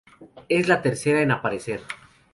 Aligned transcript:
Es 0.49 0.67
la 0.67 0.81
tercera 0.81 1.21
en 1.21 1.29
aparecer. 1.29 1.81